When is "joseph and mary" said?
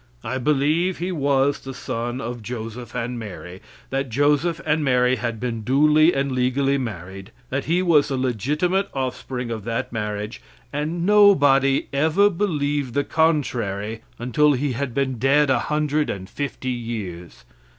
2.41-3.61, 4.09-5.17